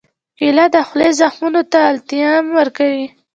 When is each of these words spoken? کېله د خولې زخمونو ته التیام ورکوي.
کېله 0.37 0.65
د 0.75 0.77
خولې 0.87 1.09
زخمونو 1.19 1.61
ته 1.71 1.79
التیام 1.93 2.45
ورکوي. 2.57 3.07